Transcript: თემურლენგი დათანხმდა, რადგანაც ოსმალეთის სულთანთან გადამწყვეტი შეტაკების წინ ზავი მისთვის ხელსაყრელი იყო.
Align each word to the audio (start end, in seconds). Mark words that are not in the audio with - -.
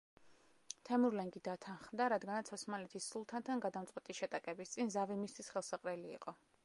თემურლენგი 0.87 1.41
დათანხმდა, 1.47 2.07
რადგანაც 2.13 2.49
ოსმალეთის 2.57 3.09
სულთანთან 3.13 3.63
გადამწყვეტი 3.67 4.17
შეტაკების 4.21 4.75
წინ 4.77 4.91
ზავი 4.97 5.19
მისთვის 5.23 5.53
ხელსაყრელი 5.57 6.15
იყო. 6.19 6.35